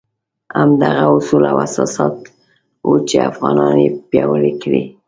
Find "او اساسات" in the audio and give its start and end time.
1.51-2.15